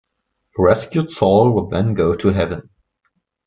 A 0.57 0.63
rescued 0.63 1.11
soul 1.11 1.51
would 1.51 1.69
then 1.69 1.93
go 1.93 2.15
to 2.15 2.29
heaven. 2.29 2.71